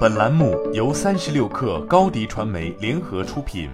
[0.00, 3.70] 本栏目由三十六氪高低传媒联合出品。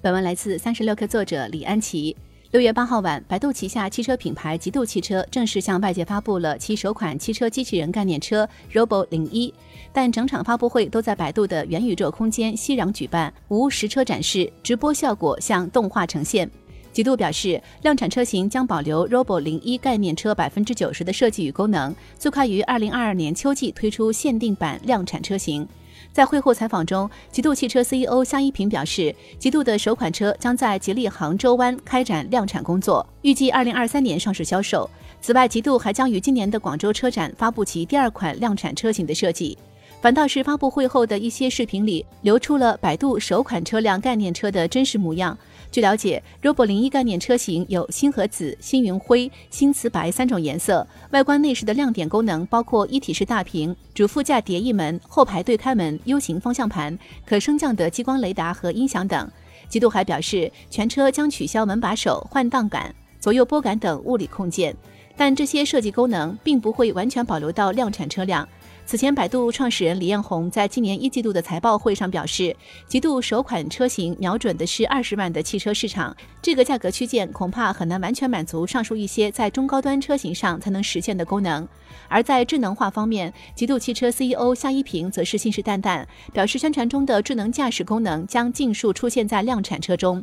[0.00, 2.16] 本文来自三十六氪作者李安琪。
[2.50, 9.52] 六月八号晚，百度旗下汽车品牌极度汽车正式向外界发布了其首款汽车机器人概念车 Robo 零一，
[9.92, 16.50] 但整场发布会都在百度的元宇宙空间熙壤举办，无实车展示，直播效果像动画呈现。
[16.92, 25.66] 极度表示，量产车型将保留 Robo 零一概念车百分之九十的设计与功能，最快于二零二二年秋季推出限定版量产车型。
[26.12, 34.88] 在会后采访中，极度汽车 CEO 夏一平表示，极度的首款车将在吉利杭州湾开展量产工作，预计二零二三年上市销售。
[35.22, 39.56] 此外，极度还将于今年的广州车展发布其第二款量产车型的设计。
[40.02, 45.38] 反倒是发布会后的一些视频里流出了百度首款车辆概念车的真实模样。
[45.70, 50.84] 据了解，Robo 零一概念车型有星河紫、星云灰、星瓷白三种颜色。
[51.12, 59.30] 外观内饰的亮点功能包括一体式大屏、主副驾叠翼门、后排对开门、U 型方向盘、可升降的激光雷达和音响等。
[59.68, 64.74] 极度还表示，全车将取消门把手、换挡杆、左右拨杆等物理控件，
[65.16, 68.46] 但这些设计功能并不会完全保留到量产车辆。
[68.84, 72.54] 此前，百度创始人李彦宏在今年一季度的财报会上表示，
[72.86, 81.66] 极度首款车型瞄准的是二十万的汽车市场，这个价格区间恐怕很难完全满足上述一些在中高端车型上才能实现的功能。
[82.08, 90.22] 而在智能化方面，极度汽车 CEO 夏一平则是信誓旦旦，表示宣传中的智能驾驶功能将尽数出现在量产车中。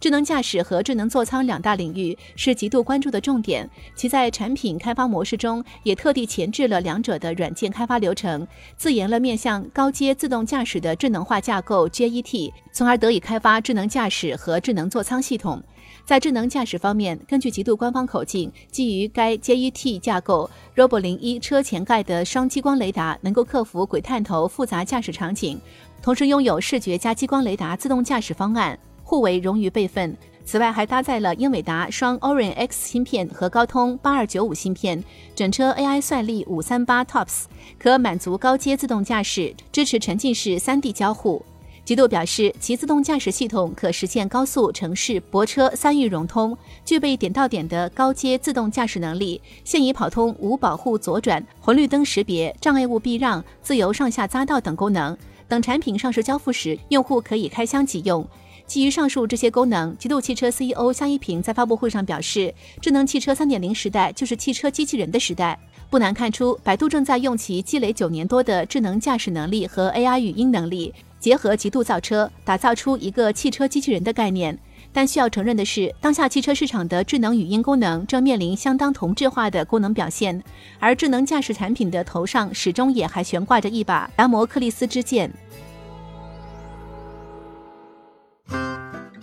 [0.00, 15.62] 智能驾驶和智能座舱两大领域是极度关注的重点，其在产品开发模式中也特地前置了两者的软件开发流程，自研了面向高阶自动驾驶的智能化架构 JET，从而得以开发智能驾驶和智能座舱系统。
[16.04, 25.60] 在智能驾驶方面，根据极度官方口径，基于该 JET 架构，Robo 零一车前盖的双激光雷达能够克服鬼探头复杂驾驶场景，
[26.02, 28.78] 同时拥有视觉加激光雷达自动驾驶方案。
[29.06, 30.16] 互为荣誉备份。
[30.44, 35.02] 此外，还搭载了英伟达双 Orin X 芯片和高通八二九五芯片，
[35.34, 37.44] 整车 AI 算力五三八 TOPS，
[37.78, 41.44] 可满足高阶自动驾驶，支持沉浸式三 D 交互。
[41.84, 55.16] 极度表示，其自动驾驶系统可实现高速城市泊车三域融通，具备点到点的高阶自动驾驶能力，现已跑通无保护左转、红绿灯识别、障碍物避让、自由上下匝道等功能。
[55.46, 58.26] 等产品上市交付时，用户可以开箱即用。
[58.66, 65.58] 基于上述这些功能，极度汽车 CEO 夏一平在发布会上表示，智能汽车3.0时代就是汽车机器人的时代。
[65.88, 74.58] 不难看出，百度正在用其积累九年多的智能驾驶能力和 AI 语音能力，结合极度造车，打造出一个汽车机器人的概念。
[74.92, 80.42] 但需要承认的是，当下汽车市场的智能语音功能正面临相当同质化的功能表现，
[80.80, 85.30] 而智能驾驶产品的头上始终也还悬挂着一把达摩克利斯之剑。